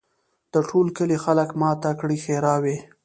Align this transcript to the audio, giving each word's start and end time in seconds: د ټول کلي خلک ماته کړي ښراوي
د 0.53 0.55
ټول 0.69 0.87
کلي 0.97 1.17
خلک 1.25 1.49
ماته 1.61 1.89
کړي 1.99 2.17
ښراوي 2.23 2.77